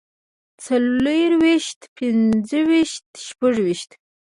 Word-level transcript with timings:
څلورويشت 0.63 1.79
پنځويشت 1.97 3.05
شپږويشت 3.25 3.89